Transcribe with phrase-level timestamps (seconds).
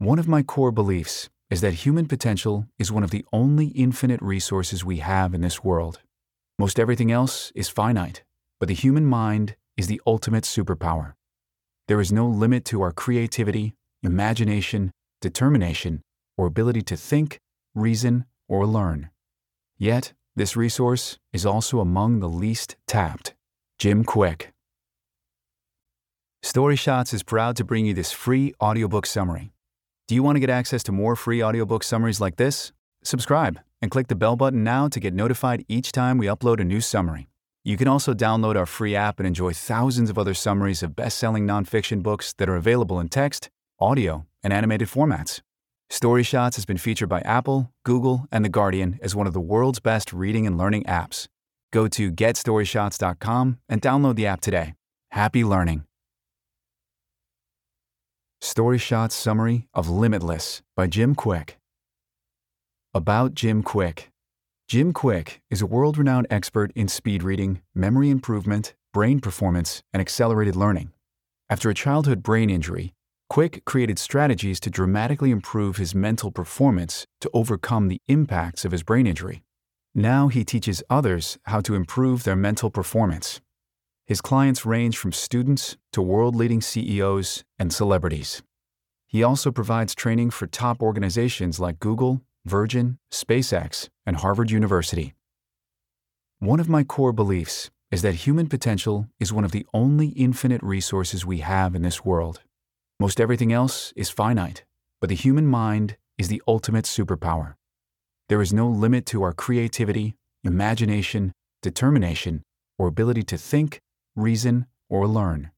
[0.00, 4.22] One of my core beliefs is that human potential is one of the only infinite
[4.22, 6.02] resources we have in this world.
[6.56, 8.22] Most everything else is finite,
[8.60, 11.14] but the human mind is the ultimate superpower.
[11.88, 13.74] There is no limit to our creativity,
[14.04, 16.02] imagination, determination,
[16.36, 17.40] or ability to think,
[17.74, 19.10] reason, or learn.
[19.78, 23.34] Yet, this resource is also among the least tapped.
[23.80, 24.52] Jim Kwik.
[26.44, 29.50] Story Shots is proud to bring you this free audiobook summary.
[30.08, 32.72] Do you want to get access to more free audiobook summaries like this?
[33.04, 36.64] Subscribe and click the bell button now to get notified each time we upload a
[36.64, 37.28] new summary.
[37.62, 41.18] You can also download our free app and enjoy thousands of other summaries of best
[41.18, 45.42] selling nonfiction books that are available in text, audio, and animated formats.
[45.90, 49.40] Story Shots has been featured by Apple, Google, and The Guardian as one of the
[49.40, 51.26] world's best reading and learning apps.
[51.70, 54.72] Go to getstoryshots.com and download the app today.
[55.10, 55.84] Happy learning.
[58.40, 61.58] Story Shots Summary of Limitless by Jim Kwik.
[62.94, 64.10] About Jim Kwik
[64.68, 70.00] Jim Kwik is a world renowned expert in speed reading, memory improvement, brain performance, and
[70.00, 70.92] accelerated learning.
[71.50, 72.94] After a childhood brain injury,
[73.28, 78.84] Kwik created strategies to dramatically improve his mental performance to overcome the impacts of his
[78.84, 79.42] brain injury.
[79.96, 83.40] Now he teaches others how to improve their mental performance.
[84.08, 88.42] His clients range from students to world leading CEOs and celebrities.
[89.06, 95.12] He also provides training for top organizations like Google, Virgin, SpaceX, and Harvard University.
[96.38, 100.62] One of my core beliefs is that human potential is one of the only infinite
[100.62, 102.40] resources we have in this world.
[102.98, 104.64] Most everything else is finite,
[105.02, 107.56] but the human mind is the ultimate superpower.
[108.30, 112.42] There is no limit to our creativity, imagination, determination,
[112.78, 113.82] or ability to think,
[114.18, 115.50] reason, or learn.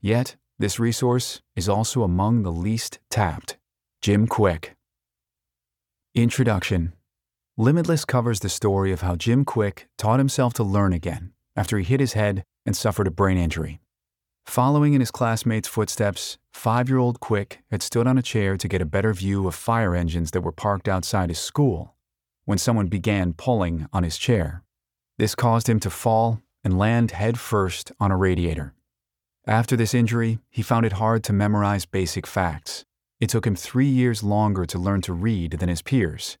[0.00, 3.56] Yet, this resource is also among the least tapped.
[4.02, 4.76] Jim Kwik.
[6.14, 6.94] Introduction
[7.56, 11.84] Limitless covers the story of how Jim Kwik taught himself to learn again after he
[11.84, 13.80] hit his head and suffered a brain injury.
[14.46, 18.68] Following in his classmates' footsteps, five year old Kwik had stood on a chair to
[18.68, 21.94] get a better view of fire engines that were parked outside his school
[22.44, 24.62] when someone began pulling on his chair.
[25.18, 28.74] This caused him to fall and land headfirst on a radiator.
[29.46, 32.84] After this injury, he found it hard to memorize basic facts.
[33.20, 36.38] It took him three years longer to learn to read than his peers.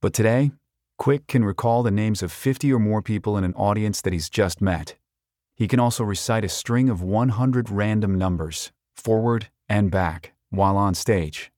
[0.00, 0.52] But today,
[0.98, 4.28] Kwik can recall the names of 50 or more people in an audience that he's
[4.28, 4.96] just met.
[5.54, 10.94] He can also recite a string of 100 random numbers, forward and back, while on
[10.94, 11.50] stage.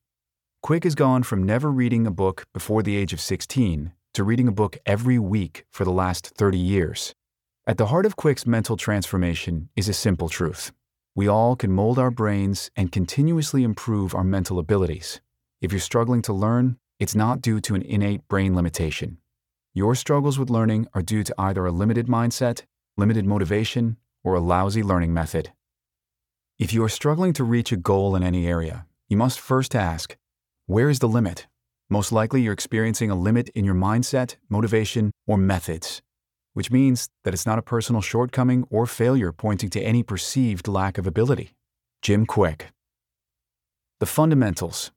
[0.62, 4.48] Kwik has gone from never reading a book before the age of 16 to reading
[4.48, 7.14] a book every week for the last 30 years.
[7.66, 10.72] At the heart of Kwik's mental transformation is a simple truth.
[11.14, 15.20] We all can mold our brains and continuously improve our mental abilities.
[15.60, 19.18] If you're struggling to learn, it's not due to an innate brain limitation.
[19.72, 22.64] Your struggles with learning are due to either a limited mindset
[22.96, 25.52] limited motivation, or a lousy learning method.
[26.58, 30.16] If you are struggling to reach a goal in any area, you must first ask,
[30.66, 31.46] where is the limit?
[31.90, 36.02] Most likely you're experiencing a limit in your mindset, motivation, or methods,
[36.54, 40.96] which means that it's not a personal shortcoming or failure pointing to any perceived lack
[40.96, 41.54] of ability.
[42.00, 42.72] Jim Kwik.
[44.00, 44.90] The fundamentals.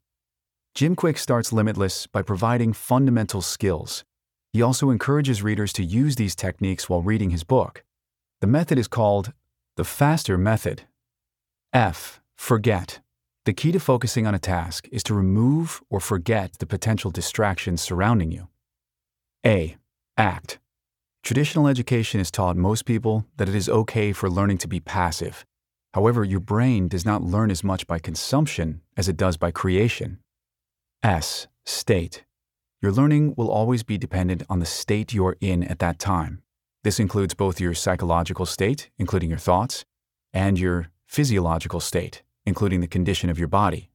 [0.73, 4.06] Jim Kwik starts Limitless by providing fundamental skills.
[4.53, 7.84] He also encourages readers to use these techniques while reading his book.
[8.41, 9.34] The method is called
[9.75, 10.84] the FASTER method.
[11.73, 12.22] F.
[12.35, 13.00] Forget.
[13.46, 17.81] The key to focusing on a task is to remove or forget the potential distractions
[17.81, 18.47] surrounding you.
[19.46, 19.78] A.
[20.17, 20.59] Act.
[21.27, 25.45] Traditional education has taught most people that it is okay for learning to be passive.
[25.93, 30.19] However, your brain does not learn as much by consumption as it does by creation.
[31.03, 31.47] S.
[31.66, 32.23] State.
[32.81, 36.43] Your learning will always be dependent on the state you're in at that time.
[36.85, 39.83] This includes both your psychological state, including your thoughts,
[40.31, 43.89] and your physiological state, including the condition of your body.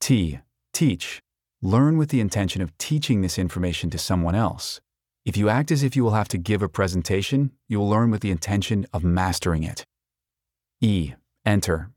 [0.00, 0.40] T.
[0.72, 1.20] Teach.
[1.62, 4.80] Learn with the intention of teaching this information to someone else.
[5.26, 8.12] If you act as if you will have to give a presentation, you will learn
[8.12, 9.84] with the intention of mastering it.
[10.80, 11.14] E.
[11.44, 11.90] Enter.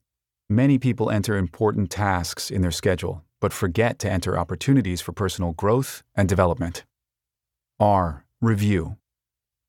[0.49, 5.51] Many people enter important tasks in their schedule, but forget to enter opportunities for personal
[5.51, 6.85] growth and development.
[7.79, 8.25] R.
[8.41, 8.97] Review.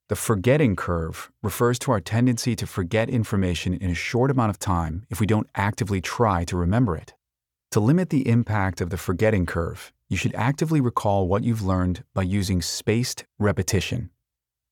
[0.09, 4.59] The forgetting curve refers to our tendency to forget information in a short amount of
[4.59, 7.13] time if we don't actively try to remember it.
[7.73, 12.05] To limit the impact of the forgetting curve, you should actively recall what you've learned
[12.13, 14.11] by using spaced repetition.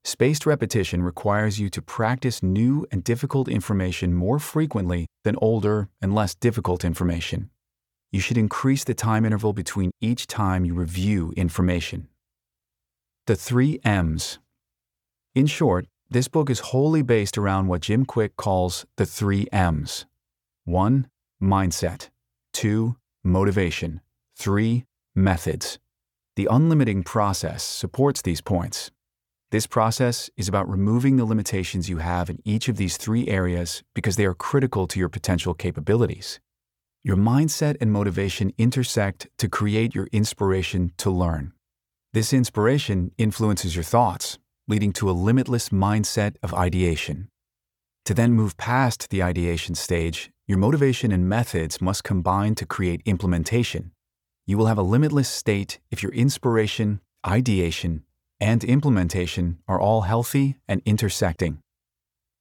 [0.04, 6.14] Spaced repetition requires you to practice new and difficult information more frequently than older and
[6.14, 7.50] less difficult information.
[8.10, 12.08] you should increase the time interval between each time you review information.
[13.26, 14.38] The Three M's.
[15.34, 20.06] In short, this book is wholly based around what Jim Kwik calls the three M's
[20.64, 21.06] 1.
[21.42, 22.08] Mindset,
[22.54, 22.96] 2.
[23.22, 24.00] Motivation,
[24.36, 24.84] 3.
[25.18, 25.80] Methods.
[26.36, 28.92] The unlimiting process supports these points.
[29.50, 33.82] This process is about removing the limitations you have in each of these three areas
[33.96, 36.38] because they are critical to your potential capabilities.
[37.02, 41.52] Your mindset and motivation intersect to create your inspiration to learn.
[42.12, 44.38] This inspiration influences your thoughts,
[44.68, 47.26] leading to a limitless mindset of ideation.
[48.04, 53.02] To then move past the ideation stage, your motivation and methods must combine to create
[53.04, 53.90] implementation.
[54.48, 58.04] You will have a limitless state if your inspiration, ideation,
[58.40, 61.58] and implementation are all healthy and intersecting.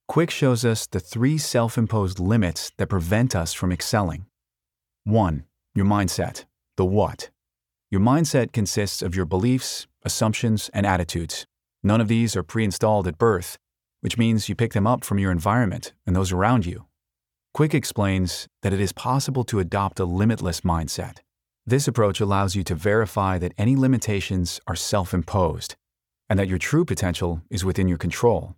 [0.09, 4.25] Kwik shows us the three self imposed limits that prevent us from excelling.
[5.04, 5.44] 1.
[5.75, 6.45] Your mindset,
[6.77, 7.30] the what.
[7.92, 11.45] Your mindset consists of your beliefs, assumptions, and attitudes.
[11.83, 13.57] None of these are pre installed at birth,
[14.00, 16.86] which means you pick them up from your environment and those around you.
[17.53, 21.18] Kwik explains that it is possible to adopt a limitless mindset.
[21.69, 25.75] This approach allows you to verify that any limitations are self imposed
[26.30, 28.56] and that your true potential is within your control.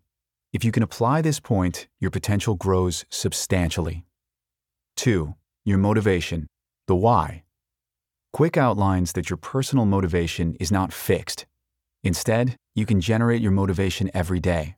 [0.54, 4.06] If you can apply this point, your potential grows substantially.
[4.98, 5.34] 2.
[5.66, 6.46] Your motivation,
[6.86, 7.46] the why.
[8.32, 11.48] Kwik outlines that your personal motivation is not fixed.
[12.04, 14.76] Instead, you can generate your motivation every day.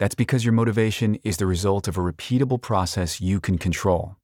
[0.00, 4.16] That's because your motivation is the result of a repeatable process you can control.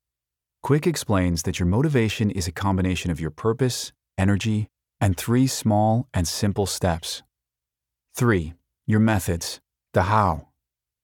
[0.66, 4.66] Kwik explains that your motivation is a combination of your purpose, energy,
[5.00, 7.22] and three small and simple steps.
[8.16, 8.52] 3.
[8.84, 9.60] Your methods,
[9.92, 10.48] the how.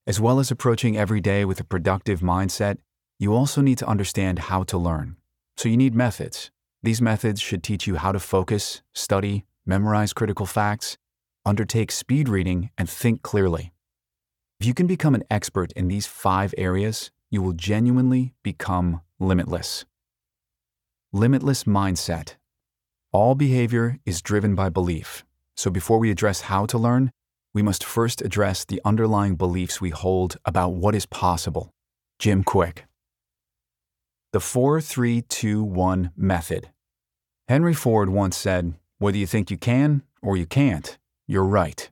[0.04, 2.78] As well as approaching every day with a productive mindset,
[3.20, 5.14] you also need to understand how to learn.
[5.56, 6.50] So you need methods.
[6.82, 10.98] These methods should teach you how to focus, study, memorize critical facts,
[11.46, 13.72] undertake speed reading, and think clearly.
[14.58, 19.84] If you can become an expert in these five areas, you will genuinely become limitless.
[21.12, 22.34] Limitless mindset.
[23.12, 25.24] All behavior is driven by belief.
[25.56, 27.12] So before we address how to learn,
[27.54, 31.72] we must first address the underlying beliefs we hold about what is possible.
[32.18, 32.84] Jim Kwik.
[34.32, 36.70] The 4321 Method.
[37.48, 40.98] Henry Ford once said, Whether you think you can or you can't,
[41.28, 41.90] you're right.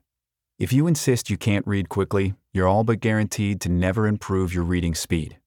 [0.57, 4.63] If you insist you can't read quickly, you're all but guaranteed to never improve your
[4.63, 5.37] reading speed.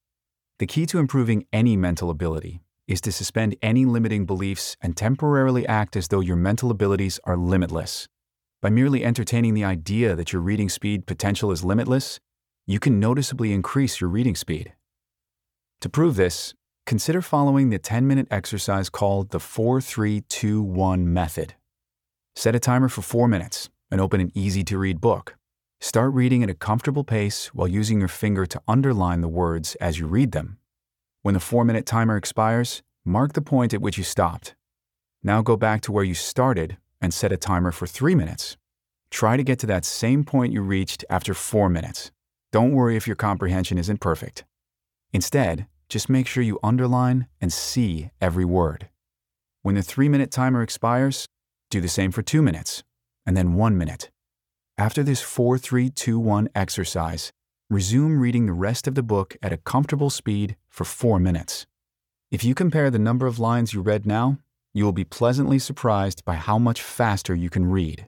[0.57, 5.67] The key to improving any mental ability is to suspend any limiting beliefs and temporarily
[5.67, 8.07] act as though your mental abilities are limitless.
[8.61, 12.21] By merely entertaining the idea that your reading speed potential is limitless,
[12.65, 14.71] you can noticeably increase your reading speed.
[15.81, 16.53] To prove this,
[16.85, 21.55] consider following the 10 minute exercise called the 4321 method.
[22.37, 25.35] Set a timer for 4 minutes and open an easy to read book.
[25.87, 29.99] Start reading at a comfortable pace while using your finger to underline the words as
[29.99, 30.57] you read them.
[31.21, 34.55] When the 4 minute timer expires, mark the point at which you stopped.
[35.21, 38.57] Now go back to where you started and set a timer for 3 minutes.
[39.11, 42.09] Try to get to that same point you reached after 4 minutes.
[42.51, 44.43] Don't worry if your comprehension isn't perfect.
[45.13, 48.89] Instead, just make sure you underline and see every word.
[49.61, 51.27] When the 3 minute timer expires,
[51.69, 52.81] do the same for 2 minutes,
[53.23, 54.09] and then 1 minute.
[54.77, 57.31] After this 4 3 2 1 exercise,
[57.69, 61.65] resume reading the rest of the book at a comfortable speed for 4 minutes.
[62.29, 64.37] If you compare the number of lines you read now
[64.75, 68.05] you will be pleasantly surprised by how much faster you can read.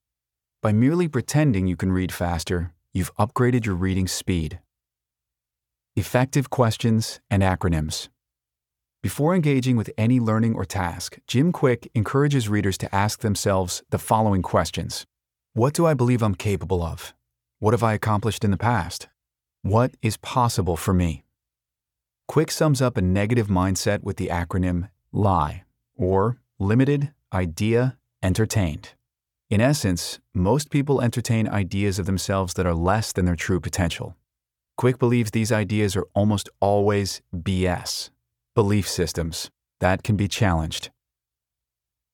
[0.62, 4.60] By merely pretending you can read faster, you've upgraded your reading speed.
[5.96, 8.10] Effective questions and acronyms.
[9.02, 13.98] Before engaging with any learning or task, Jim Kwik encourages readers to ask themselves the
[13.98, 15.06] following questions
[15.58, 17.16] What do I believe I'm capable of?
[17.58, 19.08] What have I accomplished in the past?
[19.64, 21.24] What is possible for me?
[22.28, 25.64] Kwik sums up a negative mindset with the acronym LIE,
[25.96, 28.90] or limited, idea, entertained.
[29.50, 34.16] In essence, most people entertain ideas of themselves that are less than their true potential.
[34.80, 38.12] Kwik believes these ideas are almost always BS,
[38.54, 39.50] belief systems
[39.80, 40.92] that can be challenged.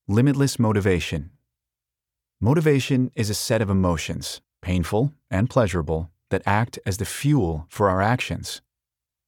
[0.08, 1.33] Limitless motivation.
[2.44, 7.88] Motivation is a set of emotions, painful and pleasurable, that act as the fuel for
[7.90, 8.62] our actions.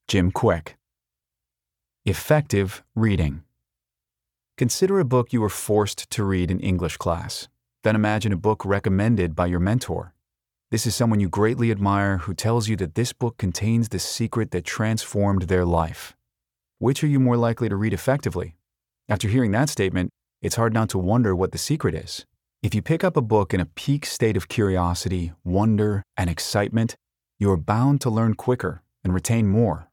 [0.09, 0.75] Jim Kwik.
[2.03, 3.43] Effective reading.
[4.57, 7.47] Consider a book you were forced to read in English class.
[7.85, 10.13] Then imagine a book recommended by your mentor.
[10.69, 14.51] This is someone you greatly admire who tells you that this book contains the secret
[14.51, 16.17] that transformed their life.
[16.79, 18.57] Which are you more likely to read effectively?
[19.07, 20.09] After hearing that statement,
[20.41, 22.25] it's hard not to wonder what the secret is.
[22.65, 26.95] If you pick up a book in a peak state of curiosity, wonder, and excitement,
[27.37, 29.91] you are bound to learn quicker and retain more.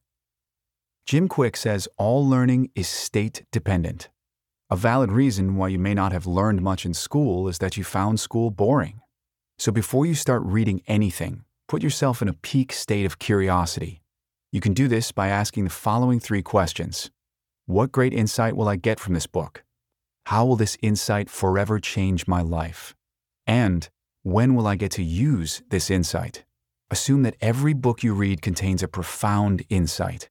[1.05, 4.09] Jim Kwik says all learning is state dependent.
[4.71, 7.83] A valid reason why you may not have learned much in school is that you
[7.83, 9.01] found school boring.
[9.59, 14.01] So before you start reading anything, put yourself in a peak state of curiosity.
[14.51, 17.11] You can do this by asking the following three questions
[17.67, 19.62] What great insight will I get from this book?
[20.27, 22.95] How will this insight forever change my life?
[23.45, 23.89] And
[24.23, 26.45] when will I get to use this insight?
[26.89, 30.29] Assume that every book you read contains a profound insight.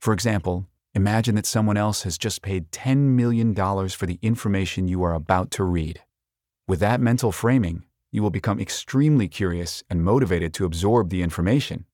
[0.00, 5.02] For example, imagine that someone else has just paid $10 million for the information you
[5.02, 6.00] are about to read.
[6.66, 11.84] With that mental framing, you will become extremely curious and motivated to absorb the information.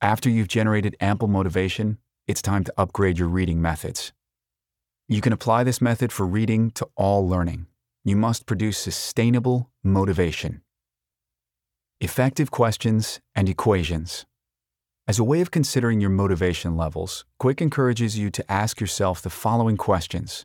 [0.00, 4.12] After you've generated ample motivation, it's time to upgrade your reading methods.
[5.12, 7.66] You can apply this method for reading to all learning.
[8.02, 10.62] You must produce sustainable motivation.
[12.00, 14.24] Effective questions and equations.
[15.06, 19.28] As a way of considering your motivation levels, Kwik encourages you to ask yourself the
[19.28, 20.44] following questions.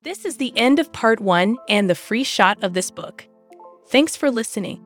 [0.00, 3.28] This is the end of part one and the free shot of this book.
[3.88, 4.82] Thanks for listening.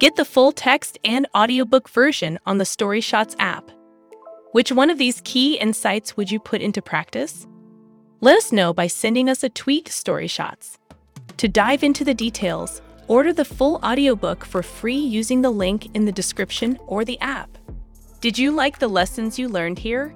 [0.00, 3.70] Get the full text and audiobook version on the Story Shots app.
[4.50, 7.46] Which one of these key insights would you put into practice?
[8.22, 10.78] Let us know by sending us a tweet Story Shots.
[11.36, 16.04] To dive into the details, Order the full audiobook for free using the link in
[16.04, 17.58] the description or the app.
[18.20, 20.14] Did you like the lessons you learned here?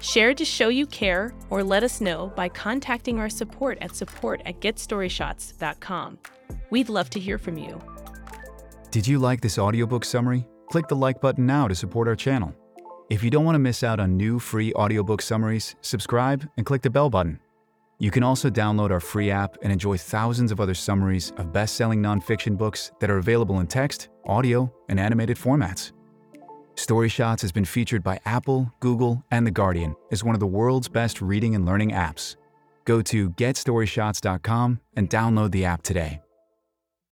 [0.00, 4.42] Share to show you care or let us know by contacting our support at support
[4.44, 6.18] at getstoryshots.com.
[6.70, 7.80] We'd love to hear from you.
[8.90, 10.46] Did you like this audiobook summary?
[10.70, 12.54] Click the like button now to support our channel.
[13.10, 16.82] If you don't want to miss out on new free audiobook summaries, subscribe and click
[16.82, 17.40] the bell button.
[17.98, 21.76] You can also download our free app and enjoy thousands of other summaries of best
[21.76, 25.92] selling nonfiction books that are available in text, audio, and animated formats.
[26.74, 30.46] Story Shots has been featured by Apple, Google, and The Guardian as one of the
[30.46, 32.36] world's best reading and learning apps.
[32.84, 36.20] Go to getstoryshots.com and download the app today.